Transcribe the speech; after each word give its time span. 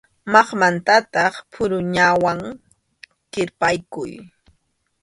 Maqmataqa 0.31 1.23
puruñawan 1.51 2.39
kirpaykuy. 3.31 4.11